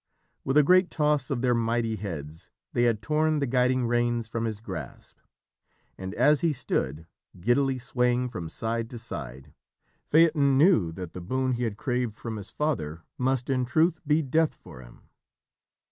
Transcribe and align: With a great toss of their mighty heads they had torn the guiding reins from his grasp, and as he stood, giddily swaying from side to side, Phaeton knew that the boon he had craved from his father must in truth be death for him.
With 0.43 0.57
a 0.57 0.63
great 0.63 0.89
toss 0.89 1.29
of 1.29 1.43
their 1.43 1.53
mighty 1.53 1.95
heads 1.95 2.49
they 2.73 2.85
had 2.85 3.03
torn 3.03 3.37
the 3.37 3.45
guiding 3.45 3.85
reins 3.85 4.27
from 4.27 4.45
his 4.45 4.59
grasp, 4.59 5.19
and 5.95 6.15
as 6.15 6.41
he 6.41 6.53
stood, 6.53 7.05
giddily 7.39 7.77
swaying 7.77 8.29
from 8.29 8.49
side 8.49 8.89
to 8.89 8.97
side, 8.97 9.53
Phaeton 10.07 10.57
knew 10.57 10.91
that 10.93 11.13
the 11.13 11.21
boon 11.21 11.51
he 11.53 11.65
had 11.65 11.77
craved 11.77 12.15
from 12.15 12.37
his 12.37 12.49
father 12.49 13.03
must 13.19 13.47
in 13.47 13.63
truth 13.63 14.01
be 14.07 14.23
death 14.23 14.55
for 14.55 14.81
him. 14.81 15.03